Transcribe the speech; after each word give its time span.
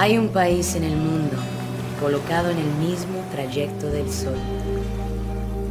Hay 0.00 0.16
un 0.16 0.28
país 0.28 0.76
en 0.76 0.84
el 0.84 0.94
mundo 0.96 1.36
colocado 2.00 2.50
en 2.50 2.58
el 2.58 2.88
mismo 2.88 3.20
trayecto 3.32 3.88
del 3.88 4.08
sol, 4.08 4.38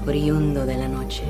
oriundo 0.06 0.66
de 0.66 0.76
la 0.76 0.90
noche. 0.90 1.24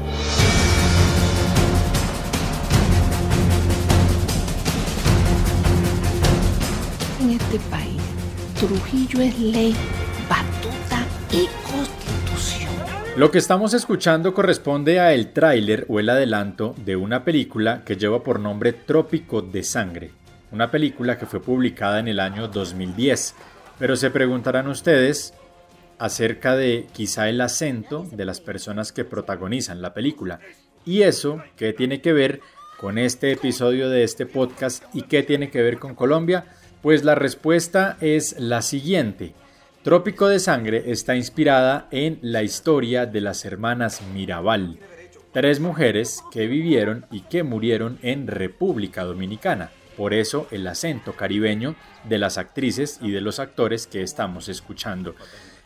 En 7.22 7.30
este 7.30 7.60
país, 7.70 8.02
Trujillo 8.60 9.22
es 9.22 9.40
ley, 9.42 9.76
batuta 10.28 11.06
y 11.32 11.46
constitución. 11.72 12.74
Lo 13.16 13.30
que 13.30 13.38
estamos 13.38 13.76
escuchando 13.76 14.34
corresponde 14.34 15.00
a 15.00 15.14
el 15.14 15.34
tráiler 15.34 15.86
o 15.88 16.00
el 16.00 16.10
adelanto 16.10 16.74
de 16.84 16.96
una 16.96 17.24
película 17.24 17.84
que 17.86 17.96
lleva 17.96 18.24
por 18.24 18.40
nombre 18.40 18.74
Trópico 18.74 19.44
de 19.44 19.62
Sangre, 19.62 20.10
una 20.52 20.72
película 20.72 21.18
que 21.18 21.26
fue 21.26 21.42
publicada 21.42 22.00
en 22.00 22.08
el 22.08 22.20
año 22.20 22.48
2010. 22.48 23.36
Pero 23.80 23.96
se 23.96 24.10
preguntarán 24.10 24.68
ustedes 24.68 25.34
acerca 26.00 26.56
de 26.56 26.88
quizá 26.94 27.30
el 27.30 27.42
acento 27.42 28.08
de 28.12 28.26
las 28.26 28.40
personas 28.40 28.92
que 28.92 29.06
protagonizan 29.06 29.82
la 29.82 29.94
película. 29.94 30.40
¿Y 30.86 31.02
eso 31.02 31.42
qué 31.56 31.74
tiene 31.74 32.02
que 32.02 32.14
ver 32.14 32.42
con 32.80 32.98
este 32.98 33.32
episodio 33.32 33.90
de 33.90 34.04
este 34.04 34.26
podcast 34.26 34.84
y 34.94 35.04
qué 35.04 35.24
tiene 35.24 35.50
que 35.50 35.62
ver 35.62 35.80
con 35.80 35.96
Colombia? 35.96 36.46
Pues 36.82 37.04
la 37.04 37.16
respuesta 37.16 37.98
es 38.02 38.40
la 38.40 38.62
siguiente. 38.62 39.34
Trópico 39.84 40.28
de 40.28 40.40
Sangre 40.40 40.92
está 40.92 41.16
inspirada 41.16 41.88
en 41.92 42.20
la 42.22 42.44
historia 42.44 43.06
de 43.06 43.22
las 43.22 43.46
hermanas 43.46 44.02
Mirabal, 44.14 44.80
tres 45.32 45.60
mujeres 45.60 46.24
que 46.32 46.48
vivieron 46.48 47.06
y 47.12 47.22
que 47.22 47.44
murieron 47.44 47.98
en 48.02 48.28
República 48.28 49.04
Dominicana. 49.04 49.72
Por 49.98 50.14
eso 50.14 50.48
el 50.52 50.68
acento 50.68 51.14
caribeño 51.14 51.76
de 52.08 52.20
las 52.20 52.38
actrices 52.38 53.00
y 53.02 53.10
de 53.12 53.20
los 53.20 53.40
actores 53.40 53.88
que 53.88 54.04
estamos 54.04 54.48
escuchando. 54.48 55.16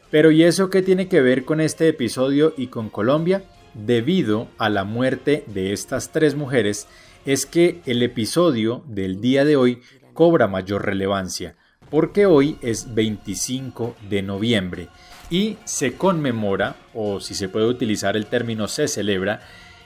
Pero 0.10 0.32
¿y 0.32 0.44
eso 0.44 0.70
qué 0.70 0.82
tiene 0.82 1.10
que 1.10 1.22
ver 1.22 1.46
con 1.46 1.60
este 1.62 1.90
episodio 1.90 2.54
y 2.58 2.68
con 2.68 2.90
Colombia? 2.90 3.44
Debido 3.74 4.48
a 4.58 4.70
la 4.70 4.86
muerte 4.86 5.44
de 5.48 5.74
estas 5.74 6.12
tres 6.12 6.36
mujeres, 6.36 6.88
es 7.26 7.46
que 7.46 7.82
el 7.86 8.02
episodio 8.04 8.84
del 8.88 9.22
día 9.22 9.46
de 9.46 9.58
hoy 9.58 9.82
cobra 10.14 10.48
mayor 10.48 10.86
relevancia, 10.86 11.56
porque 11.90 12.26
hoy 12.26 12.58
es 12.62 12.94
25 12.94 13.96
de 14.10 14.22
noviembre 14.22 14.88
y 15.30 15.58
se 15.64 15.94
conmemora, 15.94 16.76
o 16.94 17.20
si 17.22 17.34
se 17.34 17.48
puede 17.48 17.68
utilizar 17.68 18.18
el 18.18 18.26
término 18.26 18.68
se 18.68 18.88
celebra, 18.88 19.42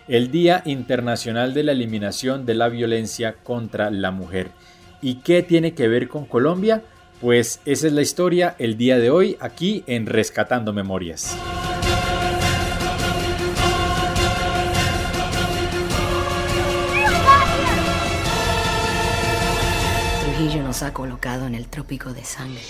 el 0.07 0.29
Día 0.29 0.61
Internacional 0.65 1.53
de 1.53 1.63
la 1.63 1.71
Eliminación 1.71 2.45
de 2.45 2.53
la 2.53 2.69
Violencia 2.69 3.35
contra 3.43 3.89
la 3.89 4.11
Mujer. 4.11 4.51
¿Y 5.01 5.15
qué 5.15 5.41
tiene 5.41 5.73
que 5.73 5.87
ver 5.87 6.07
con 6.07 6.25
Colombia? 6.25 6.83
Pues 7.21 7.59
esa 7.65 7.87
es 7.87 7.93
la 7.93 8.01
historia 8.01 8.55
el 8.59 8.77
día 8.77 8.99
de 8.99 9.09
hoy 9.09 9.37
aquí 9.39 9.83
en 9.87 10.05
Rescatando 10.05 10.73
Memorias. 10.73 11.35
Trujillo 20.23 20.63
nos 20.63 20.83
ha 20.83 20.93
colocado 20.93 21.47
en 21.47 21.55
el 21.55 21.67
trópico 21.67 22.13
de 22.13 22.23
sangre. 22.23 22.61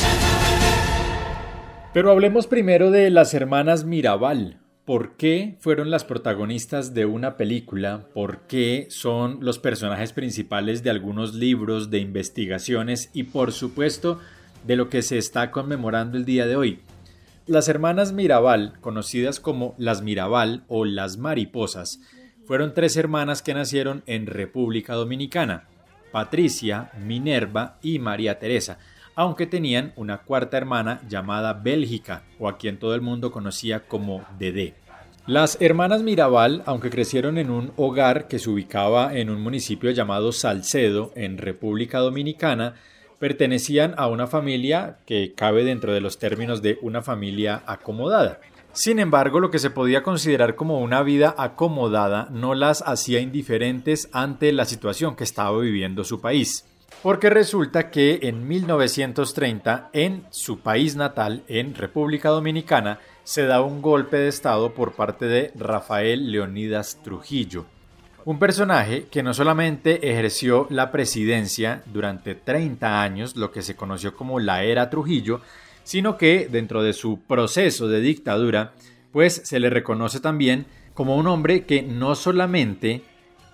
Pero 1.94 2.12
hablemos 2.12 2.48
primero 2.48 2.92
de 2.92 3.10
las 3.10 3.34
hermanas 3.34 3.86
Mirabal, 3.86 4.60
por 4.86 5.18
qué 5.18 5.56
fueron 5.60 5.90
las 5.90 6.06
protagonistas 6.06 6.94
de 6.94 7.06
una 7.06 7.38
película, 7.38 8.06
por 8.14 8.42
qué 8.42 8.86
son 8.90 9.40
los 9.42 9.58
personajes 9.58 10.14
principales 10.14 10.84
de 10.84 10.92
algunos 10.92 11.34
libros, 11.34 11.90
de 11.90 11.98
investigaciones 11.98 13.10
y 13.12 13.24
por 13.24 13.52
supuesto 13.52 14.20
de 14.64 14.76
lo 14.76 14.90
que 14.90 15.02
se 15.02 15.18
está 15.18 15.50
conmemorando 15.50 16.18
el 16.18 16.26
día 16.26 16.46
de 16.46 16.56
hoy. 16.56 16.80
Las 17.48 17.68
hermanas 17.68 18.14
Mirabal, 18.14 18.80
conocidas 18.80 19.40
como 19.40 19.74
las 19.80 20.04
Mirabal 20.04 20.64
o 20.68 20.86
las 20.86 21.18
Mariposas, 21.18 22.00
fueron 22.46 22.76
tres 22.76 22.96
hermanas 22.96 23.42
que 23.42 23.56
nacieron 23.56 24.04
en 24.06 24.28
República 24.28 24.94
Dominicana, 24.94 25.64
Patricia, 26.12 26.92
Minerva 27.04 27.80
y 27.82 27.98
María 27.98 28.38
Teresa, 28.38 28.78
aunque 29.16 29.48
tenían 29.48 29.94
una 29.96 30.20
cuarta 30.20 30.58
hermana 30.58 31.02
llamada 31.08 31.54
Bélgica, 31.54 32.24
o 32.40 32.48
a 32.48 32.58
quien 32.58 32.78
todo 32.78 32.94
el 32.96 33.02
mundo 33.02 33.32
conocía 33.32 33.88
como 33.88 34.26
Dedé. 34.38 34.85
Las 35.28 35.58
hermanas 35.60 36.04
Mirabal, 36.04 36.62
aunque 36.68 36.92
crecieron 36.92 37.40
en 37.40 37.50
un 37.50 37.72
hogar 37.78 38.28
que 38.28 38.38
se 38.38 38.48
ubicaba 38.48 39.18
en 39.18 39.32
un 39.32 39.42
municipio 39.42 39.90
llamado 39.90 40.32
Salcedo, 40.32 41.12
en 41.16 41.40
República 41.40 41.98
Dominicana, 41.98 42.76
pertenecían 43.18 43.96
a 43.98 44.06
una 44.06 44.28
familia 44.28 44.98
que 45.08 45.34
cabe 45.34 45.64
dentro 45.64 45.94
de 45.94 46.02
los 46.02 46.20
términos 46.20 46.62
de 46.62 46.78
una 46.84 47.02
familia 47.02 47.64
acomodada. 47.66 48.40
Sin 48.72 49.00
embargo, 49.00 49.40
lo 49.40 49.50
que 49.50 49.58
se 49.58 49.72
podía 49.72 50.04
considerar 50.04 50.54
como 50.54 50.80
una 50.80 51.02
vida 51.02 51.34
acomodada 51.40 52.28
no 52.30 52.54
las 52.54 52.84
hacía 52.86 53.20
indiferentes 53.20 54.10
ante 54.12 54.52
la 54.52 54.66
situación 54.66 55.16
que 55.16 55.24
estaba 55.24 55.58
viviendo 55.58 56.04
su 56.04 56.22
país. 56.22 56.66
Porque 57.02 57.32
resulta 57.32 57.90
que 57.90 58.20
en 58.22 58.48
1930, 58.48 59.90
en 59.92 60.26
su 60.30 60.60
país 60.60 60.96
natal, 60.96 61.44
en 61.48 61.74
República 61.74 62.30
Dominicana, 62.30 63.00
se 63.26 63.48
da 63.48 63.62
un 63.62 63.82
golpe 63.82 64.18
de 64.18 64.28
Estado 64.28 64.76
por 64.76 64.94
parte 64.94 65.26
de 65.26 65.52
Rafael 65.56 66.32
Leonidas 66.32 67.00
Trujillo, 67.04 67.66
un 68.24 68.38
personaje 68.38 69.08
que 69.10 69.24
no 69.24 69.34
solamente 69.34 70.12
ejerció 70.12 70.68
la 70.70 70.92
presidencia 70.92 71.82
durante 71.88 72.36
30 72.36 73.02
años, 73.02 73.36
lo 73.36 73.52
que 73.52 73.64
se 73.64 73.76
conoció 73.76 74.16
como 74.16 74.40
la 74.40 74.64
era 74.64 74.92
Trujillo, 74.92 75.42
sino 75.84 76.18
que 76.18 76.48
dentro 76.52 76.84
de 76.84 76.94
su 76.94 77.20
proceso 77.20 77.88
de 77.88 78.00
dictadura, 78.00 78.74
pues 79.12 79.42
se 79.44 79.60
le 79.60 79.72
reconoce 79.72 80.20
también 80.20 80.68
como 80.94 81.18
un 81.18 81.26
hombre 81.26 81.66
que 81.66 81.82
no 81.82 82.14
solamente 82.14 83.02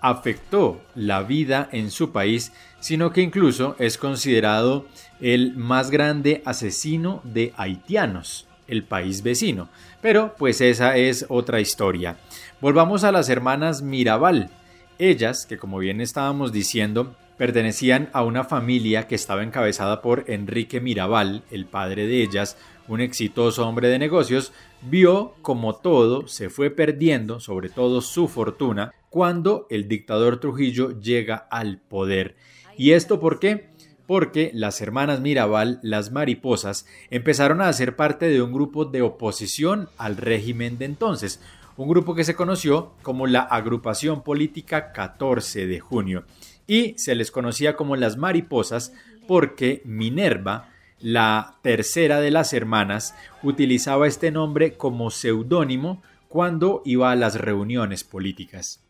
afectó 0.02 0.82
la 0.94 1.22
vida 1.22 1.70
en 1.72 1.90
su 1.90 2.12
país, 2.12 2.52
sino 2.78 3.10
que 3.10 3.22
incluso 3.22 3.74
es 3.78 3.96
considerado 3.96 4.84
el 5.18 5.56
más 5.56 5.90
grande 5.90 6.42
asesino 6.44 7.22
de 7.24 7.54
haitianos, 7.56 8.48
el 8.66 8.84
país 8.84 9.22
vecino. 9.22 9.68
Pero 10.00 10.34
pues 10.38 10.60
esa 10.60 10.96
es 10.96 11.26
otra 11.28 11.60
historia. 11.60 12.16
Volvamos 12.60 13.04
a 13.04 13.12
las 13.12 13.28
hermanas 13.28 13.82
Mirabal. 13.82 14.50
Ellas, 14.98 15.46
que 15.46 15.58
como 15.58 15.78
bien 15.78 16.00
estábamos 16.00 16.52
diciendo, 16.52 17.16
pertenecían 17.36 18.08
a 18.12 18.22
una 18.22 18.44
familia 18.44 19.08
que 19.08 19.14
estaba 19.14 19.42
encabezada 19.42 20.00
por 20.02 20.24
Enrique 20.28 20.80
Mirabal, 20.80 21.42
el 21.50 21.66
padre 21.66 22.06
de 22.06 22.22
ellas, 22.22 22.56
un 22.88 23.00
exitoso 23.00 23.66
hombre 23.66 23.88
de 23.88 23.98
negocios, 23.98 24.52
vio 24.82 25.34
como 25.42 25.74
todo 25.74 26.28
se 26.28 26.50
fue 26.50 26.70
perdiendo, 26.70 27.40
sobre 27.40 27.68
todo 27.68 28.00
su 28.00 28.28
fortuna, 28.28 28.92
cuando 29.10 29.66
el 29.70 29.88
dictador 29.88 30.40
Trujillo 30.40 31.00
llega 31.00 31.48
al 31.50 31.78
poder. 31.78 32.36
¿Y 32.76 32.92
esto 32.92 33.20
por 33.20 33.38
qué? 33.38 33.71
Porque 34.06 34.50
las 34.54 34.80
hermanas 34.80 35.20
Mirabal, 35.20 35.78
las 35.82 36.12
mariposas, 36.12 36.86
empezaron 37.10 37.60
a 37.60 37.68
hacer 37.68 37.96
parte 37.96 38.28
de 38.28 38.42
un 38.42 38.52
grupo 38.52 38.84
de 38.84 39.02
oposición 39.02 39.88
al 39.96 40.16
régimen 40.16 40.78
de 40.78 40.86
entonces, 40.86 41.40
un 41.76 41.88
grupo 41.88 42.14
que 42.14 42.24
se 42.24 42.34
conoció 42.34 42.92
como 43.02 43.26
la 43.26 43.40
Agrupación 43.40 44.22
Política 44.22 44.92
14 44.92 45.66
de 45.66 45.80
Junio, 45.80 46.24
y 46.66 46.94
se 46.98 47.14
les 47.14 47.30
conocía 47.30 47.76
como 47.76 47.96
las 47.96 48.16
mariposas 48.16 48.92
porque 49.26 49.82
Minerva, 49.84 50.68
la 51.00 51.56
tercera 51.62 52.20
de 52.20 52.30
las 52.30 52.52
hermanas, 52.52 53.14
utilizaba 53.42 54.06
este 54.06 54.30
nombre 54.30 54.76
como 54.76 55.10
seudónimo 55.10 56.02
cuando 56.28 56.82
iba 56.84 57.10
a 57.10 57.16
las 57.16 57.34
reuniones 57.34 58.04
políticas. 58.04 58.82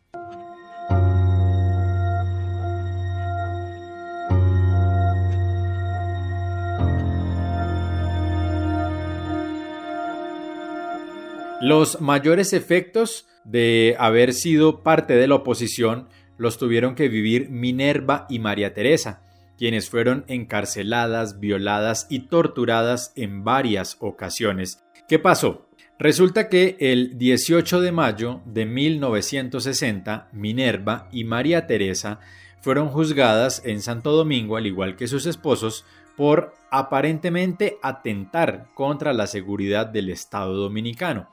Los 11.62 12.00
mayores 12.00 12.52
efectos 12.54 13.28
de 13.44 13.94
haber 14.00 14.32
sido 14.32 14.82
parte 14.82 15.14
de 15.14 15.28
la 15.28 15.36
oposición 15.36 16.08
los 16.36 16.58
tuvieron 16.58 16.96
que 16.96 17.08
vivir 17.08 17.50
Minerva 17.50 18.26
y 18.28 18.40
María 18.40 18.74
Teresa, 18.74 19.22
quienes 19.56 19.88
fueron 19.88 20.24
encarceladas, 20.26 21.38
violadas 21.38 22.08
y 22.10 22.26
torturadas 22.26 23.12
en 23.14 23.44
varias 23.44 23.96
ocasiones. 24.00 24.82
¿Qué 25.06 25.20
pasó? 25.20 25.68
Resulta 26.00 26.48
que 26.48 26.76
el 26.80 27.16
18 27.16 27.80
de 27.80 27.92
mayo 27.92 28.40
de 28.44 28.66
1960, 28.66 30.30
Minerva 30.32 31.08
y 31.12 31.22
María 31.22 31.68
Teresa 31.68 32.18
fueron 32.60 32.88
juzgadas 32.88 33.62
en 33.64 33.82
Santo 33.82 34.10
Domingo, 34.10 34.56
al 34.56 34.66
igual 34.66 34.96
que 34.96 35.06
sus 35.06 35.26
esposos, 35.26 35.84
por 36.16 36.54
aparentemente 36.72 37.78
atentar 37.82 38.70
contra 38.74 39.12
la 39.12 39.26
seguridad 39.26 39.86
del 39.86 40.08
Estado 40.08 40.54
dominicano. 40.54 41.28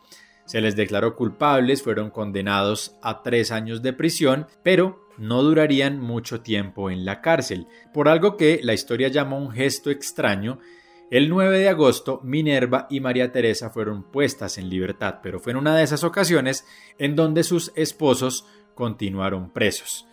Se 0.46 0.60
les 0.60 0.76
declaró 0.76 1.16
culpables, 1.16 1.82
fueron 1.82 2.10
condenados 2.10 2.98
a 3.02 3.24
tres 3.24 3.52
años 3.52 3.82
de 3.82 3.94
prisión, 3.94 4.48
pero 4.64 5.08
no 5.18 5.42
durarían 5.42 6.00
mucho 6.02 6.42
tiempo 6.42 6.92
en 6.92 7.06
la 7.06 7.22
cárcel, 7.22 7.68
por 7.94 8.10
algo 8.10 8.36
que 8.36 8.60
la 8.64 8.74
historia 8.74 9.08
llama 9.08 9.38
un 9.38 9.52
gesto 9.52 9.90
extraño, 9.90 10.60
El 11.12 11.28
9 11.28 11.58
de 11.58 11.70
agosto, 11.70 12.20
Minerva 12.24 12.86
y 12.90 13.00
María 13.00 13.32
Teresa 13.32 13.72
fueron 13.72 14.04
puestas 14.04 14.60
en 14.60 14.70
libertad, 14.70 15.22
pero 15.24 15.40
fue 15.40 15.54
en 15.54 15.58
una 15.58 15.76
de 15.76 15.84
esas 15.84 16.04
ocasiones 16.04 16.66
en 17.00 17.16
donde 17.16 17.44
sus 17.44 17.72
esposos 17.76 18.46
continuaron 18.76 19.50
presos. 19.52 20.06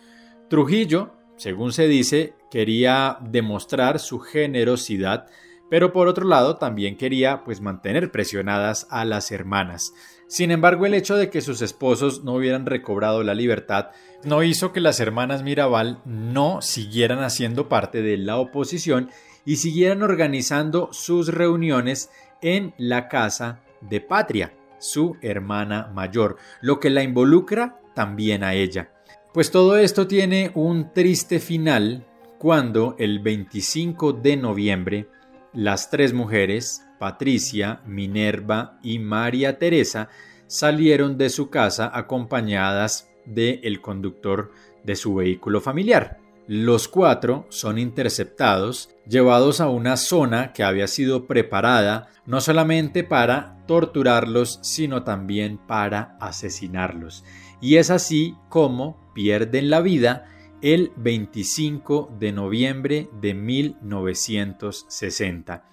Trujillo, 0.49 1.16
según 1.37 1.71
se 1.71 1.87
dice, 1.87 2.33
quería 2.49 3.19
demostrar 3.21 3.99
su 3.99 4.19
generosidad, 4.19 5.27
pero 5.69 5.93
por 5.93 6.07
otro 6.07 6.25
lado 6.25 6.57
también 6.57 6.97
quería 6.97 7.43
pues 7.43 7.61
mantener 7.61 8.11
presionadas 8.11 8.87
a 8.89 9.05
las 9.05 9.31
hermanas. 9.31 9.93
Sin 10.27 10.51
embargo, 10.51 10.85
el 10.85 10.93
hecho 10.93 11.15
de 11.15 11.29
que 11.29 11.41
sus 11.41 11.61
esposos 11.61 12.23
no 12.23 12.33
hubieran 12.33 12.65
recobrado 12.65 13.23
la 13.23 13.33
libertad 13.33 13.91
no 14.23 14.43
hizo 14.43 14.73
que 14.73 14.81
las 14.81 14.99
hermanas 14.99 15.43
Mirabal 15.43 16.01
no 16.05 16.61
siguieran 16.61 17.23
haciendo 17.23 17.69
parte 17.69 18.01
de 18.01 18.17
la 18.17 18.37
oposición 18.37 19.09
y 19.45 19.57
siguieran 19.57 20.01
organizando 20.01 20.89
sus 20.91 21.29
reuniones 21.29 22.09
en 22.41 22.73
la 22.77 23.07
casa 23.07 23.61
de 23.81 24.01
Patria, 24.01 24.53
su 24.79 25.15
hermana 25.21 25.89
mayor, 25.93 26.37
lo 26.61 26.79
que 26.79 26.89
la 26.89 27.03
involucra 27.03 27.79
también 27.93 28.43
a 28.43 28.53
ella. 28.53 28.91
Pues 29.37 29.51
todo 29.51 29.77
esto 29.77 30.07
tiene 30.07 30.49
un 30.55 30.93
triste 30.93 31.39
final 31.39 32.07
cuando 32.39 32.95
el 32.97 33.19
25 33.19 34.13
de 34.13 34.35
noviembre 34.35 35.09
las 35.53 35.91
tres 35.91 36.11
mujeres, 36.11 36.81
Patricia, 36.97 37.81
Minerva 37.85 38.79
y 38.81 38.97
María 38.97 39.59
Teresa, 39.59 40.09
salieron 40.47 41.19
de 41.19 41.29
su 41.29 41.51
casa 41.51 41.91
acompañadas 41.93 43.11
del 43.27 43.59
el 43.61 43.79
conductor 43.79 44.53
de 44.83 44.95
su 44.95 45.13
vehículo 45.13 45.61
familiar. 45.61 46.17
Los 46.47 46.87
cuatro 46.87 47.45
son 47.49 47.77
interceptados, 47.77 48.89
llevados 49.07 49.61
a 49.61 49.69
una 49.69 49.97
zona 49.97 50.51
que 50.51 50.63
había 50.63 50.87
sido 50.87 51.27
preparada 51.27 52.07
no 52.25 52.41
solamente 52.41 53.03
para 53.03 53.63
torturarlos, 53.67 54.59
sino 54.63 55.03
también 55.03 55.59
para 55.59 56.17
asesinarlos. 56.19 57.23
Y 57.61 57.77
es 57.77 57.89
así 57.89 58.35
como 58.49 58.97
pierden 59.13 59.69
la 59.69 59.79
vida 59.81 60.25
el 60.61 60.91
25 60.95 62.13
de 62.19 62.31
noviembre 62.31 63.09
de 63.19 63.33
1960. 63.33 65.63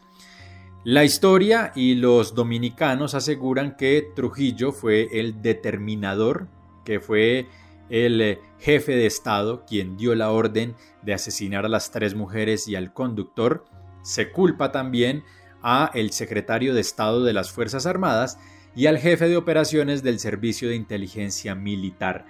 La 0.85 1.05
historia 1.05 1.73
y 1.75 1.95
los 1.95 2.35
dominicanos 2.35 3.15
aseguran 3.15 3.77
que 3.77 4.11
Trujillo 4.15 4.73
fue 4.73 5.09
el 5.13 5.41
determinador, 5.41 6.49
que 6.85 7.01
fue 7.01 7.47
el 7.89 8.21
eh, 8.21 8.39
jefe 8.59 8.95
de 8.97 9.07
Estado, 9.07 9.65
quien 9.67 9.97
dio 9.97 10.15
la 10.15 10.31
orden 10.31 10.75
de 11.03 11.15
asesinar 11.15 11.65
a 11.65 11.71
las 11.71 11.91
tres 11.91 12.15
mujeres 12.15 12.69
y 12.69 12.77
al 12.77 12.93
conductor, 12.93 13.65
se 14.03 14.31
culpa 14.31 14.71
también 14.73 15.25
a 15.63 15.91
el 15.95 16.13
secretario 16.13 16.75
de 16.75 16.83
Estado 16.83 17.25
de 17.25 17.33
las 17.33 17.51
Fuerzas 17.51 17.87
Armadas 17.87 18.39
y 18.77 18.87
al 18.87 18.99
jefe 18.99 19.29
de 19.29 19.37
operaciones 19.37 20.03
del 20.03 20.19
Servicio 20.19 20.69
de 20.69 20.77
Inteligencia 20.77 21.55
Militar. 21.55 22.27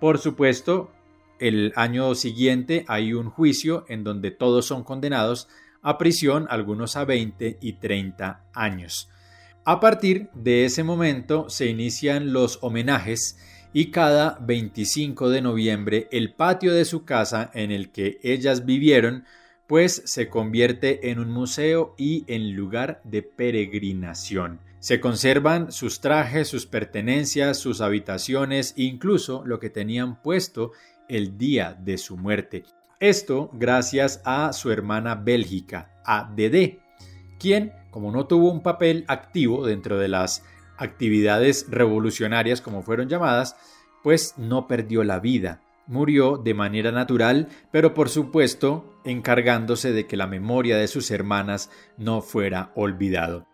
Por 0.00 0.18
supuesto, 0.18 0.90
el 1.38 1.72
año 1.76 2.14
siguiente 2.14 2.84
hay 2.88 3.12
un 3.12 3.30
juicio 3.30 3.84
en 3.88 4.04
donde 4.04 4.30
todos 4.30 4.66
son 4.66 4.84
condenados 4.84 5.48
a 5.82 5.98
prisión, 5.98 6.46
algunos 6.50 6.96
a 6.96 7.04
20 7.04 7.58
y 7.60 7.74
30 7.74 8.44
años. 8.54 9.08
A 9.64 9.80
partir 9.80 10.28
de 10.34 10.64
ese 10.64 10.82
momento 10.82 11.48
se 11.48 11.66
inician 11.66 12.32
los 12.32 12.58
homenajes 12.62 13.38
y 13.72 13.90
cada 13.90 14.38
25 14.40 15.30
de 15.30 15.42
noviembre 15.42 16.08
el 16.12 16.34
patio 16.34 16.72
de 16.74 16.84
su 16.84 17.04
casa 17.04 17.50
en 17.54 17.70
el 17.70 17.90
que 17.90 18.18
ellas 18.22 18.66
vivieron 18.66 19.24
pues 19.66 20.02
se 20.04 20.28
convierte 20.28 21.10
en 21.10 21.18
un 21.18 21.30
museo 21.30 21.94
y 21.96 22.24
en 22.28 22.54
lugar 22.54 23.00
de 23.04 23.22
peregrinación. 23.22 24.60
Se 24.84 25.00
conservan 25.00 25.72
sus 25.72 26.02
trajes, 26.02 26.46
sus 26.46 26.66
pertenencias, 26.66 27.56
sus 27.58 27.80
habitaciones, 27.80 28.74
incluso 28.76 29.42
lo 29.46 29.58
que 29.58 29.70
tenían 29.70 30.20
puesto 30.20 30.72
el 31.08 31.38
día 31.38 31.74
de 31.80 31.96
su 31.96 32.18
muerte. 32.18 32.64
Esto 33.00 33.48
gracias 33.54 34.20
a 34.26 34.52
su 34.52 34.70
hermana 34.70 35.14
Bélgica, 35.14 35.90
a 36.04 36.30
quien, 37.38 37.72
como 37.90 38.12
no 38.12 38.26
tuvo 38.26 38.52
un 38.52 38.62
papel 38.62 39.06
activo 39.08 39.66
dentro 39.66 39.98
de 39.98 40.08
las 40.08 40.44
actividades 40.76 41.64
revolucionarias 41.70 42.60
como 42.60 42.82
fueron 42.82 43.08
llamadas, 43.08 43.56
pues 44.02 44.34
no 44.36 44.66
perdió 44.66 45.02
la 45.02 45.18
vida. 45.18 45.62
Murió 45.86 46.36
de 46.36 46.52
manera 46.52 46.92
natural, 46.92 47.48
pero 47.70 47.94
por 47.94 48.10
supuesto 48.10 49.00
encargándose 49.06 49.92
de 49.92 50.06
que 50.06 50.18
la 50.18 50.26
memoria 50.26 50.76
de 50.76 50.88
sus 50.88 51.10
hermanas 51.10 51.70
no 51.96 52.20
fuera 52.20 52.70
olvidado. 52.74 53.46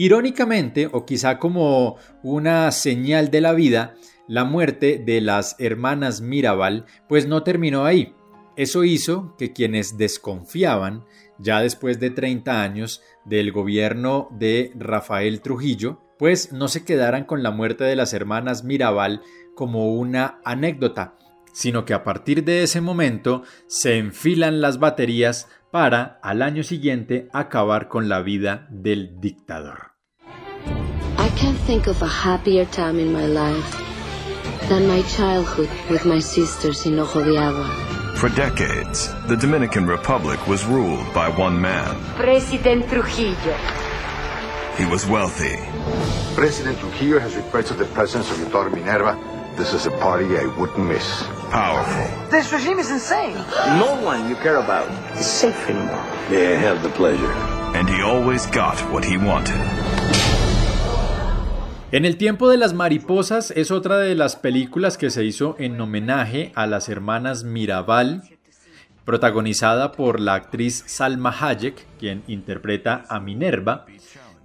Irónicamente, 0.00 0.88
o 0.92 1.04
quizá 1.04 1.40
como 1.40 1.96
una 2.22 2.70
señal 2.70 3.32
de 3.32 3.40
la 3.40 3.52
vida, 3.52 3.96
la 4.28 4.44
muerte 4.44 5.02
de 5.04 5.20
las 5.20 5.56
hermanas 5.58 6.20
Mirabal 6.20 6.86
pues 7.08 7.26
no 7.26 7.42
terminó 7.42 7.84
ahí. 7.84 8.14
Eso 8.56 8.84
hizo 8.84 9.34
que 9.36 9.52
quienes 9.52 9.98
desconfiaban, 9.98 11.04
ya 11.38 11.60
después 11.60 11.98
de 11.98 12.10
30 12.10 12.62
años, 12.62 13.02
del 13.24 13.50
gobierno 13.50 14.28
de 14.30 14.72
Rafael 14.76 15.40
Trujillo, 15.40 16.00
pues 16.16 16.52
no 16.52 16.68
se 16.68 16.84
quedaran 16.84 17.24
con 17.24 17.42
la 17.42 17.50
muerte 17.50 17.82
de 17.82 17.96
las 17.96 18.12
hermanas 18.12 18.62
Mirabal 18.62 19.22
como 19.56 19.94
una 19.94 20.40
anécdota, 20.44 21.16
sino 21.52 21.84
que 21.84 21.94
a 21.94 22.04
partir 22.04 22.44
de 22.44 22.62
ese 22.62 22.80
momento 22.80 23.42
se 23.66 23.98
enfilan 23.98 24.60
las 24.60 24.78
baterías 24.78 25.48
para 25.70 26.18
al 26.22 26.42
año 26.42 26.62
siguiente 26.62 27.28
acabar 27.32 27.88
con 27.88 28.08
la 28.08 28.20
vida 28.22 28.66
del 28.70 29.20
dictador. 29.20 29.92
I 31.18 31.28
can't 31.40 31.58
think 31.66 31.86
of 31.86 32.02
a 32.02 32.08
happier 32.08 32.66
time 32.66 33.00
in 33.00 33.12
my 33.12 33.26
life 33.26 33.76
than 34.68 34.86
my 34.86 35.02
childhood 35.02 35.68
with 35.90 36.04
my 36.04 36.20
sisters 36.20 36.86
in 36.86 36.98
Ojo 36.98 37.22
de 37.22 37.36
Agua. 37.38 37.68
For 38.16 38.28
decades, 38.30 39.14
the 39.28 39.36
Dominican 39.36 39.86
Republic 39.86 40.38
was 40.48 40.64
ruled 40.64 41.06
by 41.14 41.28
one 41.28 41.60
man. 41.60 41.96
President 42.16 42.88
Trujillo. 42.88 43.56
He 44.76 44.84
was 44.86 45.06
wealthy. 45.06 45.58
President 46.34 46.78
Trujillo 46.78 47.18
has 47.20 47.36
requested 47.36 47.78
the 47.78 47.84
presence 47.86 48.30
of 48.30 48.38
your 48.40 48.48
daughter 48.50 48.70
Minerva. 48.70 49.16
This 49.58 49.74
is 49.74 49.86
a 49.86 49.90
party 49.98 50.38
I 50.38 50.46
wouldn't 50.56 50.86
miss. 50.86 51.24
Powerful. 51.50 52.30
This 52.30 52.52
regime 52.52 52.78
is 52.78 52.92
insane. 52.92 53.34
No 53.80 54.00
one 54.06 54.28
you 54.28 54.36
care 54.36 54.58
about 54.58 54.86
is 55.18 55.26
safe 55.26 55.68
anymore. 55.68 56.00
May 56.30 56.54
I 56.54 56.60
have 56.60 56.80
the 56.84 56.90
pleasure? 56.90 57.32
And 57.74 57.88
he 57.90 58.00
always 58.00 58.46
got 58.52 58.78
what 58.92 59.04
he 59.04 59.16
wanted. 59.16 59.56
En 61.90 62.04
el 62.04 62.16
tiempo 62.18 62.48
de 62.48 62.56
las 62.56 62.72
mariposas 62.72 63.50
es 63.50 63.72
otra 63.72 63.98
de 63.98 64.14
las 64.14 64.36
películas 64.36 64.96
que 64.96 65.10
se 65.10 65.24
hizo 65.24 65.56
en 65.58 65.80
homenaje 65.80 66.52
a 66.54 66.68
las 66.68 66.88
hermanas 66.88 67.42
Mirabal, 67.42 68.22
protagonizada 69.04 69.90
por 69.90 70.20
la 70.20 70.34
actriz 70.34 70.84
Salma 70.86 71.34
Hayek, 71.36 71.84
quien 71.98 72.22
interpreta 72.28 73.06
a 73.08 73.18
Minerva, 73.18 73.86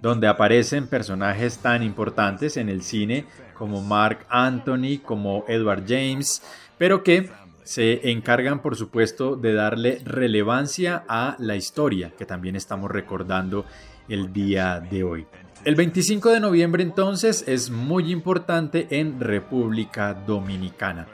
donde 0.04 0.28
aparecen 0.28 0.86
personajes 0.86 1.60
tan 1.60 1.82
importantes 1.82 2.58
en 2.58 2.68
el 2.68 2.82
cine 2.82 3.24
como 3.54 3.80
Mark 3.80 4.26
Anthony, 4.28 4.98
como 5.02 5.46
Edward 5.48 5.84
James, 5.88 6.42
pero 6.76 7.02
que 7.02 7.30
se 7.62 8.10
encargan 8.10 8.60
por 8.60 8.76
supuesto 8.76 9.34
de 9.34 9.54
darle 9.54 10.02
relevancia 10.04 11.04
a 11.08 11.36
la 11.38 11.56
historia 11.56 12.12
que 12.18 12.26
también 12.26 12.54
estamos 12.54 12.90
recordando 12.90 13.64
el 14.06 14.30
día 14.30 14.78
de 14.78 15.04
hoy. 15.04 15.26
El 15.64 15.74
25 15.74 16.32
de 16.32 16.40
noviembre 16.40 16.82
entonces 16.82 17.42
es 17.48 17.70
muy 17.70 18.12
importante 18.12 18.86
en 18.90 19.18
República 19.18 20.12
Dominicana. 20.12 21.06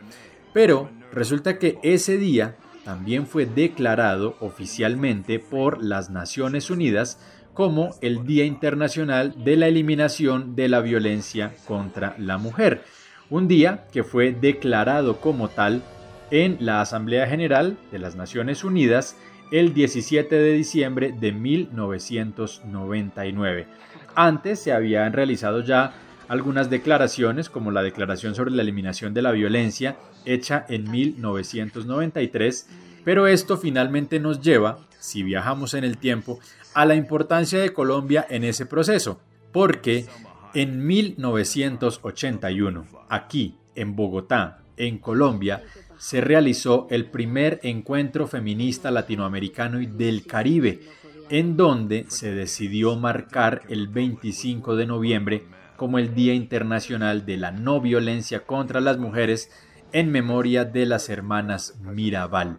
Pero 0.52 0.90
resulta 1.12 1.60
que 1.60 1.78
ese 1.84 2.18
día 2.18 2.56
también 2.84 3.28
fue 3.28 3.46
declarado 3.46 4.36
oficialmente 4.40 5.38
por 5.38 5.80
las 5.80 6.10
Naciones 6.10 6.70
Unidas 6.70 7.20
como 7.60 7.94
el 8.00 8.24
Día 8.24 8.46
Internacional 8.46 9.44
de 9.44 9.54
la 9.54 9.68
Eliminación 9.68 10.56
de 10.56 10.70
la 10.70 10.80
Violencia 10.80 11.52
contra 11.66 12.14
la 12.16 12.38
Mujer. 12.38 12.84
Un 13.28 13.48
día 13.48 13.84
que 13.92 14.02
fue 14.02 14.32
declarado 14.32 15.20
como 15.20 15.48
tal 15.48 15.82
en 16.30 16.56
la 16.60 16.80
Asamblea 16.80 17.26
General 17.26 17.76
de 17.92 17.98
las 17.98 18.16
Naciones 18.16 18.64
Unidas 18.64 19.14
el 19.52 19.74
17 19.74 20.34
de 20.34 20.54
diciembre 20.54 21.12
de 21.12 21.32
1999. 21.32 23.66
Antes 24.14 24.60
se 24.60 24.72
habían 24.72 25.12
realizado 25.12 25.62
ya 25.62 25.92
algunas 26.28 26.70
declaraciones, 26.70 27.50
como 27.50 27.70
la 27.70 27.82
Declaración 27.82 28.34
sobre 28.34 28.52
la 28.52 28.62
Eliminación 28.62 29.12
de 29.12 29.20
la 29.20 29.32
Violencia, 29.32 29.98
hecha 30.24 30.64
en 30.70 30.90
1993, 30.90 32.70
pero 33.04 33.26
esto 33.26 33.58
finalmente 33.58 34.18
nos 34.18 34.40
lleva, 34.40 34.78
si 35.00 35.22
viajamos 35.22 35.74
en 35.74 35.84
el 35.84 35.98
tiempo, 35.98 36.38
a 36.74 36.86
la 36.86 36.94
importancia 36.94 37.58
de 37.58 37.72
Colombia 37.72 38.24
en 38.30 38.44
ese 38.44 38.66
proceso, 38.66 39.20
porque 39.52 40.06
en 40.54 40.86
1981, 40.86 42.86
aquí, 43.08 43.56
en 43.74 43.96
Bogotá, 43.96 44.62
en 44.76 44.98
Colombia, 44.98 45.64
se 45.96 46.20
realizó 46.20 46.86
el 46.90 47.06
primer 47.06 47.60
encuentro 47.62 48.26
feminista 48.26 48.90
latinoamericano 48.90 49.80
y 49.80 49.86
del 49.86 50.26
Caribe, 50.26 50.80
en 51.28 51.56
donde 51.56 52.06
se 52.08 52.34
decidió 52.34 52.96
marcar 52.96 53.62
el 53.68 53.86
25 53.88 54.76
de 54.76 54.86
noviembre 54.86 55.44
como 55.76 55.98
el 55.98 56.14
Día 56.14 56.34
Internacional 56.34 57.24
de 57.24 57.36
la 57.36 57.52
No 57.52 57.80
Violencia 57.80 58.44
contra 58.44 58.80
las 58.80 58.98
Mujeres 58.98 59.50
en 59.92 60.10
memoria 60.10 60.64
de 60.64 60.86
las 60.86 61.08
hermanas 61.08 61.78
Mirabal. 61.80 62.58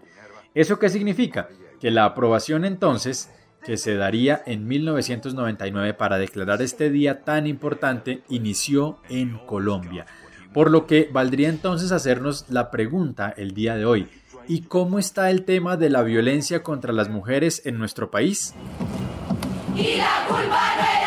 ¿Eso 0.54 0.80
qué 0.80 0.90
significa? 0.90 1.50
Que 1.82 1.92
la 1.92 2.06
aprobación 2.06 2.64
entonces 2.64 3.30
que 3.66 3.78
se 3.78 3.96
daría 3.96 4.42
en 4.46 4.68
1999 4.68 5.94
para 5.94 6.18
declarar 6.18 6.62
este 6.62 6.90
día 6.90 7.24
tan 7.24 7.48
importante 7.48 8.24
inició 8.30 9.00
en 9.10 9.38
Colombia. 9.40 10.06
Por 10.54 10.72
lo 10.72 10.88
que 10.88 11.10
valdría 11.12 11.50
entonces 11.50 11.92
hacernos 11.92 12.46
la 12.50 12.72
pregunta 12.72 13.34
el 13.36 13.54
día 13.54 13.76
de 13.76 13.86
hoy. 13.86 14.08
¿Y 14.48 14.62
cómo 14.62 15.00
está 15.00 15.30
el 15.30 15.44
tema 15.44 15.78
de 15.78 15.90
la 15.90 16.04
violencia 16.04 16.64
contra 16.64 16.94
las 16.94 17.10
mujeres 17.10 17.62
en 17.66 17.78
nuestro 17.78 18.12
país? 18.12 18.54
Y 19.76 19.98
la 19.98 20.26
culpa 20.28 21.01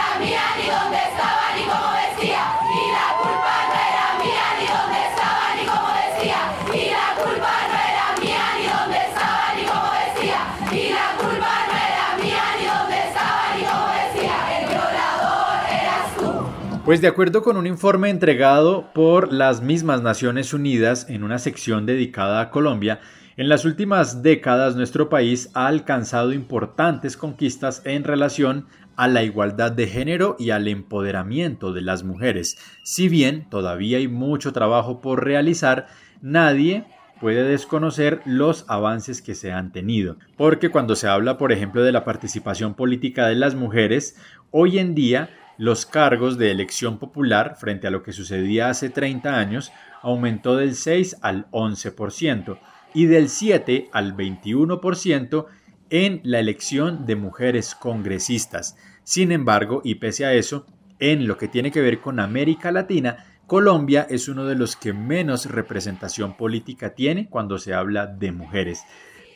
Pues 16.84 17.00
de 17.00 17.08
acuerdo 17.08 17.42
con 17.42 17.56
un 17.56 17.66
informe 17.66 18.10
entregado 18.10 18.92
por 18.92 19.32
las 19.32 19.62
mismas 19.62 20.02
Naciones 20.02 20.52
Unidas 20.52 21.08
en 21.08 21.24
una 21.24 21.38
sección 21.38 21.86
dedicada 21.86 22.42
a 22.42 22.50
Colombia, 22.50 23.00
en 23.38 23.48
las 23.48 23.64
últimas 23.64 24.22
décadas 24.22 24.76
nuestro 24.76 25.08
país 25.08 25.50
ha 25.54 25.66
alcanzado 25.66 26.34
importantes 26.34 27.16
conquistas 27.16 27.80
en 27.86 28.04
relación 28.04 28.66
a 28.96 29.08
la 29.08 29.22
igualdad 29.22 29.72
de 29.72 29.86
género 29.86 30.36
y 30.38 30.50
al 30.50 30.68
empoderamiento 30.68 31.72
de 31.72 31.80
las 31.80 32.04
mujeres. 32.04 32.58
Si 32.82 33.08
bien 33.08 33.48
todavía 33.48 33.96
hay 33.96 34.08
mucho 34.08 34.52
trabajo 34.52 35.00
por 35.00 35.24
realizar, 35.24 35.86
nadie 36.20 36.84
puede 37.18 37.44
desconocer 37.44 38.20
los 38.26 38.66
avances 38.68 39.22
que 39.22 39.34
se 39.34 39.52
han 39.52 39.72
tenido. 39.72 40.18
Porque 40.36 40.68
cuando 40.68 40.96
se 40.96 41.08
habla, 41.08 41.38
por 41.38 41.50
ejemplo, 41.50 41.82
de 41.82 41.92
la 41.92 42.04
participación 42.04 42.74
política 42.74 43.26
de 43.26 43.36
las 43.36 43.54
mujeres, 43.54 44.18
hoy 44.50 44.78
en 44.78 44.94
día 44.94 45.30
los 45.58 45.87
cargos 45.87 46.38
de 46.38 46.50
elección 46.50 46.99
popular, 46.99 47.56
frente 47.58 47.87
a 47.87 47.90
lo 47.90 48.02
que 48.02 48.12
sucedía 48.12 48.68
hace 48.68 48.90
30 48.90 49.38
años, 49.38 49.73
aumentó 50.02 50.56
del 50.56 50.75
6 50.75 51.18
al 51.23 51.50
11% 51.50 52.58
y 52.94 53.06
del 53.06 53.28
7 53.28 53.88
al 53.92 54.16
21% 54.16 55.46
en 55.90 56.20
la 56.25 56.40
elección 56.40 57.06
de 57.06 57.16
mujeres 57.16 57.75
congresistas. 57.75 58.76
Sin 59.02 59.32
embargo, 59.32 59.80
y 59.84 59.96
pese 59.96 60.25
a 60.25 60.32
eso, 60.32 60.66
en 60.99 61.26
lo 61.26 61.37
que 61.37 61.49
tiene 61.49 61.70
que 61.70 61.82
ver 61.82 62.00
con 62.00 62.20
América 62.20 62.73
Latina, 62.73 63.26
Colombia 63.46 64.06
es 64.08 64.28
uno 64.28 64.46
de 64.46 64.54
los 64.54 64.75
que 64.75 64.94
menos 64.94 65.46
representación 65.46 66.37
política 66.37 66.94
tiene 66.94 67.28
cuando 67.28 67.58
se 67.58 67.75
habla 67.75 68.06
de 68.06 68.32
mujeres, 68.32 68.82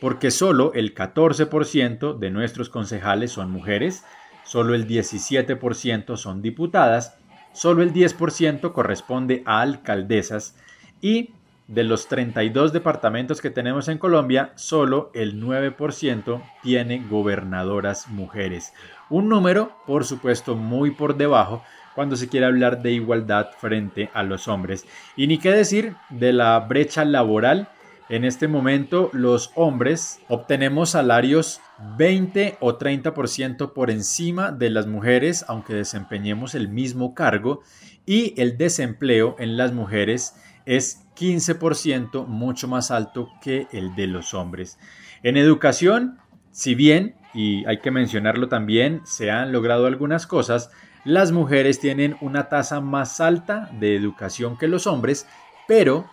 porque 0.01 0.31
solo 0.31 0.73
el 0.73 0.95
14% 0.95 2.19
de 2.19 2.31
nuestros 2.31 2.71
concejales 2.71 3.33
son 3.33 3.51
mujeres, 3.51 4.05
solo 4.49 4.75
el 4.75 4.88
17% 4.88 6.17
son 6.17 6.43
diputadas, 6.43 7.17
solo 7.52 7.83
el 7.83 7.93
10% 7.93 8.73
corresponde 8.73 9.43
a 9.45 9.61
alcaldesas 9.61 10.57
y 11.00 11.31
de 11.69 11.85
los 11.85 12.09
32 12.09 12.73
departamentos 12.73 13.43
que 13.43 13.50
tenemos 13.50 13.88
en 13.88 13.99
Colombia, 13.99 14.52
solo 14.57 15.11
el 15.14 15.40
9% 15.40 16.43
tiene 16.62 17.05
gobernadoras 17.11 18.09
mujeres. 18.09 18.73
Un 19.11 19.28
número, 19.28 19.73
por 19.87 20.05
supuesto, 20.05 20.57
muy 20.57 20.93
por 20.93 21.19
debajo 21.19 21.62
cuando 21.95 22.17
se 22.17 22.28
quiere 22.28 22.47
hablar 22.47 22.81
de 22.81 22.93
igualdad 22.93 23.50
frente 23.59 24.09
a 24.14 24.23
los 24.23 24.49
hombres. 24.49 24.87
Y 25.14 25.26
ni 25.26 25.37
qué 25.37 25.52
decir 25.52 25.95
de 26.09 26.33
la 26.33 26.59
brecha 26.61 27.05
laboral. 27.05 27.69
En 28.09 28.25
este 28.25 28.49
momento 28.49 29.11
los 29.12 29.53
hombres 29.55 30.21
obtenemos 30.29 30.91
salarios 30.91 31.61
20 31.99 32.57
o 32.61 32.79
30% 32.79 33.75
por 33.75 33.91
encima 33.91 34.50
de 34.50 34.71
las 34.71 34.87
mujeres, 34.87 35.45
aunque 35.47 35.75
desempeñemos 35.75 36.55
el 36.55 36.69
mismo 36.69 37.15
cargo, 37.15 37.62
y 38.07 38.33
el 38.41 38.57
desempleo 38.57 39.37
en 39.38 39.59
las 39.59 39.73
mujeres 39.73 40.37
es 40.65 41.07
15% 41.17 42.27
mucho 42.27 42.67
más 42.67 42.91
alto 42.91 43.29
que 43.43 43.67
el 43.73 43.95
de 43.95 44.07
los 44.07 44.33
hombres. 44.33 44.79
En 45.23 45.37
educación, 45.37 46.17
si 46.50 46.75
bien, 46.75 47.15
y 47.35 47.67
hay 47.67 47.81
que 47.81 47.91
mencionarlo 47.91 48.49
también, 48.49 49.03
se 49.05 49.31
han 49.31 49.53
logrado 49.53 49.87
algunas 49.87 50.27
cosas, 50.27 50.71
las 51.05 51.31
mujeres 51.31 51.79
tienen 51.79 52.17
una 52.23 52.49
tasa 52.49 52.81
más 52.81 53.21
alta 53.21 53.71
de 53.79 53.95
educación 53.97 54.57
que 54.57 54.67
los 54.67 54.87
hombres, 54.87 55.27
pero 55.67 56.07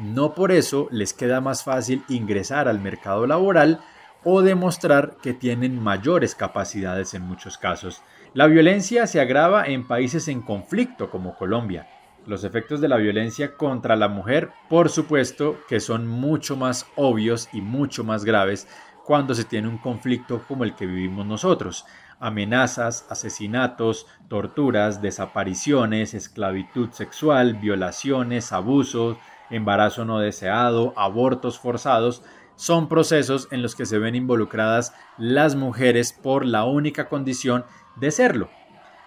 no 0.00 0.34
por 0.34 0.52
eso 0.52 0.88
les 0.90 1.12
queda 1.12 1.40
más 1.40 1.64
fácil 1.64 2.04
ingresar 2.08 2.68
al 2.68 2.80
mercado 2.80 3.26
laboral 3.26 3.80
o 4.24 4.42
demostrar 4.42 5.16
que 5.22 5.34
tienen 5.34 5.82
mayores 5.82 6.34
capacidades 6.34 7.14
en 7.14 7.22
muchos 7.22 7.58
casos. 7.58 8.02
La 8.34 8.46
violencia 8.46 9.06
se 9.06 9.20
agrava 9.20 9.66
en 9.66 9.86
países 9.86 10.28
en 10.28 10.42
conflicto 10.42 11.10
como 11.10 11.36
Colombia 11.36 11.86
los 12.28 12.44
efectos 12.44 12.80
de 12.80 12.88
la 12.88 12.98
violencia 12.98 13.56
contra 13.56 13.96
la 13.96 14.08
mujer, 14.08 14.50
por 14.68 14.90
supuesto 14.90 15.60
que 15.66 15.80
son 15.80 16.06
mucho 16.06 16.56
más 16.56 16.86
obvios 16.94 17.48
y 17.52 17.62
mucho 17.62 18.04
más 18.04 18.24
graves 18.24 18.68
cuando 19.04 19.34
se 19.34 19.44
tiene 19.44 19.68
un 19.68 19.78
conflicto 19.78 20.44
como 20.46 20.64
el 20.64 20.74
que 20.74 20.84
vivimos 20.84 21.24
nosotros. 21.24 21.86
Amenazas, 22.20 23.06
asesinatos, 23.08 24.06
torturas, 24.28 25.00
desapariciones, 25.00 26.12
esclavitud 26.12 26.90
sexual, 26.90 27.54
violaciones, 27.54 28.52
abusos, 28.52 29.16
embarazo 29.50 30.04
no 30.04 30.18
deseado, 30.18 30.92
abortos 30.96 31.58
forzados, 31.58 32.22
son 32.56 32.88
procesos 32.88 33.48
en 33.50 33.62
los 33.62 33.74
que 33.74 33.86
se 33.86 33.98
ven 33.98 34.14
involucradas 34.14 34.92
las 35.16 35.54
mujeres 35.54 36.12
por 36.12 36.44
la 36.44 36.64
única 36.64 37.08
condición 37.08 37.64
de 37.96 38.10
serlo, 38.10 38.48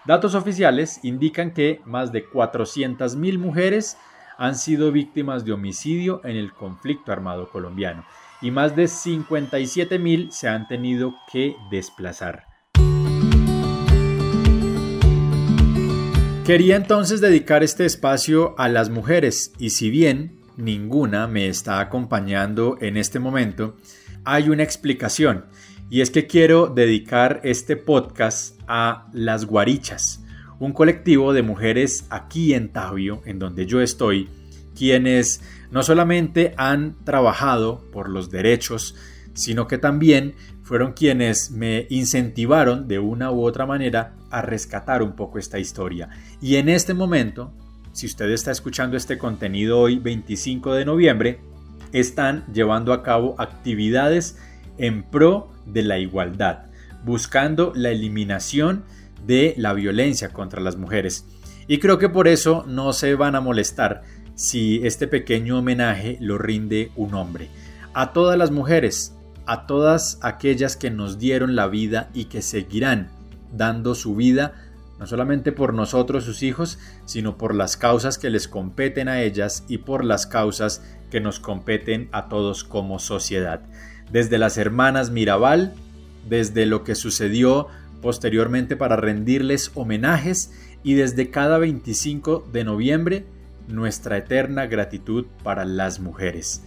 Datos 0.03 0.33
oficiales 0.33 0.99
indican 1.03 1.53
que 1.53 1.79
más 1.85 2.11
de 2.11 2.27
400.000 2.27 3.37
mujeres 3.37 3.97
han 4.37 4.55
sido 4.55 4.91
víctimas 4.91 5.45
de 5.45 5.51
homicidio 5.51 6.21
en 6.23 6.37
el 6.37 6.53
conflicto 6.53 7.11
armado 7.11 7.49
colombiano 7.49 8.03
y 8.41 8.49
más 8.49 8.75
de 8.75 8.85
57.000 8.85 10.31
se 10.31 10.49
han 10.49 10.67
tenido 10.67 11.13
que 11.31 11.55
desplazar. 11.69 12.50
Quería 16.45 16.75
entonces 16.75 17.21
dedicar 17.21 17.61
este 17.61 17.85
espacio 17.85 18.55
a 18.57 18.67
las 18.67 18.89
mujeres 18.89 19.53
y 19.59 19.69
si 19.69 19.91
bien 19.91 20.39
ninguna 20.57 21.27
me 21.27 21.47
está 21.47 21.79
acompañando 21.79 22.77
en 22.81 22.97
este 22.97 23.19
momento, 23.19 23.77
hay 24.25 24.49
una 24.49 24.63
explicación 24.63 25.45
y 25.91 26.01
es 26.01 26.09
que 26.09 26.25
quiero 26.25 26.65
dedicar 26.65 27.41
este 27.43 27.77
podcast 27.77 28.59
a 28.67 29.07
Las 29.13 29.45
Guarichas, 29.45 30.23
un 30.59 30.73
colectivo 30.73 31.31
de 31.31 31.43
mujeres 31.43 32.05
aquí 32.09 32.55
en 32.55 32.69
Tabio, 32.69 33.21
en 33.25 33.37
donde 33.37 33.67
yo 33.67 33.79
estoy, 33.79 34.27
quienes 34.75 35.41
no 35.69 35.83
solamente 35.83 36.55
han 36.57 36.95
trabajado 37.05 37.83
por 37.91 38.09
los 38.09 38.31
derechos, 38.31 38.95
sino 39.35 39.67
que 39.67 39.77
también 39.77 40.33
fueron 40.63 40.93
quienes 40.93 41.51
me 41.51 41.87
incentivaron 41.89 42.87
de 42.87 42.99
una 42.99 43.31
u 43.31 43.43
otra 43.43 43.65
manera 43.65 44.13
a 44.29 44.41
rescatar 44.41 45.01
un 45.03 45.13
poco 45.13 45.39
esta 45.39 45.59
historia. 45.59 46.09
Y 46.41 46.55
en 46.55 46.69
este 46.69 46.93
momento, 46.93 47.51
si 47.91 48.05
usted 48.05 48.29
está 48.31 48.51
escuchando 48.51 48.95
este 48.95 49.17
contenido 49.17 49.79
hoy 49.79 49.99
25 49.99 50.73
de 50.73 50.85
noviembre, 50.85 51.39
están 51.91 52.45
llevando 52.53 52.93
a 52.93 53.03
cabo 53.03 53.35
actividades 53.37 54.37
en 54.77 55.03
pro 55.03 55.51
de 55.65 55.83
la 55.83 55.99
igualdad, 55.99 56.65
buscando 57.03 57.73
la 57.75 57.89
eliminación 57.89 58.83
de 59.25 59.53
la 59.57 59.73
violencia 59.73 60.29
contra 60.29 60.61
las 60.61 60.77
mujeres. 60.77 61.25
Y 61.67 61.79
creo 61.79 61.97
que 61.97 62.09
por 62.09 62.27
eso 62.27 62.63
no 62.67 62.93
se 62.93 63.15
van 63.15 63.35
a 63.35 63.41
molestar 63.41 64.03
si 64.35 64.85
este 64.85 65.07
pequeño 65.07 65.59
homenaje 65.59 66.17
lo 66.19 66.37
rinde 66.37 66.91
un 66.95 67.13
hombre. 67.13 67.49
A 67.93 68.13
todas 68.13 68.37
las 68.37 68.51
mujeres, 68.51 69.15
a 69.45 69.65
todas 69.67 70.19
aquellas 70.21 70.75
que 70.75 70.91
nos 70.91 71.19
dieron 71.19 71.55
la 71.55 71.67
vida 71.67 72.09
y 72.13 72.25
que 72.25 72.41
seguirán 72.41 73.09
dando 73.55 73.95
su 73.95 74.15
vida, 74.15 74.53
no 74.99 75.07
solamente 75.07 75.51
por 75.51 75.73
nosotros 75.73 76.23
sus 76.23 76.43
hijos, 76.43 76.79
sino 77.05 77.37
por 77.37 77.55
las 77.55 77.77
causas 77.77 78.17
que 78.17 78.29
les 78.29 78.47
competen 78.47 79.07
a 79.07 79.21
ellas 79.21 79.63
y 79.67 79.79
por 79.79 80.05
las 80.05 80.27
causas 80.27 80.83
que 81.09 81.19
nos 81.19 81.39
competen 81.39 82.07
a 82.11 82.29
todos 82.29 82.63
como 82.63 82.99
sociedad 82.99 83.61
desde 84.11 84.37
las 84.37 84.57
hermanas 84.57 85.09
Mirabal, 85.09 85.73
desde 86.29 86.65
lo 86.65 86.83
que 86.83 86.95
sucedió 86.95 87.67
posteriormente 88.01 88.75
para 88.75 88.95
rendirles 88.95 89.71
homenajes 89.75 90.51
y 90.83 90.95
desde 90.95 91.29
cada 91.29 91.57
25 91.57 92.47
de 92.51 92.63
noviembre 92.63 93.25
nuestra 93.67 94.17
eterna 94.17 94.65
gratitud 94.65 95.25
para 95.43 95.65
las 95.65 95.99
mujeres. 95.99 96.63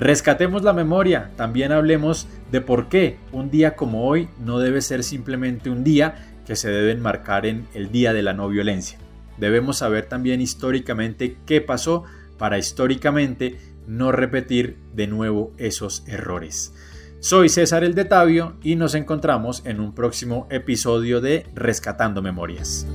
Rescatemos 0.00 0.62
la 0.62 0.72
memoria, 0.72 1.30
también 1.36 1.72
hablemos 1.72 2.26
de 2.50 2.62
por 2.62 2.88
qué 2.88 3.18
un 3.32 3.50
día 3.50 3.76
como 3.76 4.06
hoy 4.06 4.30
no 4.42 4.58
debe 4.58 4.80
ser 4.80 5.04
simplemente 5.04 5.68
un 5.68 5.84
día 5.84 6.38
que 6.46 6.56
se 6.56 6.70
debe 6.70 6.92
enmarcar 6.92 7.44
en 7.44 7.66
el 7.74 7.92
Día 7.92 8.14
de 8.14 8.22
la 8.22 8.32
No 8.32 8.48
Violencia. 8.48 8.98
Debemos 9.36 9.76
saber 9.76 10.06
también 10.06 10.40
históricamente 10.40 11.36
qué 11.44 11.60
pasó 11.60 12.04
para 12.38 12.56
históricamente 12.56 13.58
no 13.86 14.10
repetir 14.10 14.78
de 14.94 15.06
nuevo 15.06 15.52
esos 15.58 16.02
errores. 16.06 16.72
Soy 17.18 17.50
César 17.50 17.84
el 17.84 17.94
de 17.94 18.06
Tavio 18.06 18.54
y 18.62 18.76
nos 18.76 18.94
encontramos 18.94 19.60
en 19.66 19.80
un 19.80 19.94
próximo 19.94 20.48
episodio 20.50 21.20
de 21.20 21.44
Rescatando 21.54 22.22
Memorias. 22.22 22.86